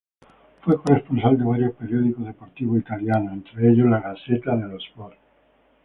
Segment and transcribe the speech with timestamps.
[0.63, 5.17] Fue corresponsal de varios periódicos deportivos italianos, entre ellos La Gazzetta dello Sport.